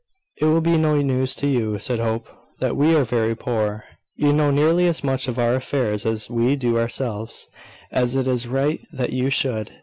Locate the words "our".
5.37-5.53